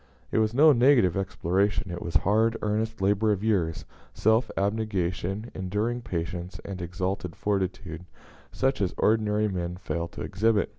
[0.31, 3.85] It was no negative exploration, it was hard, earnest labor of years,
[4.15, 8.05] self abnegation, enduring patience, and exalted fortitude,
[8.51, 10.69] such as ordinary men fail to exhibit.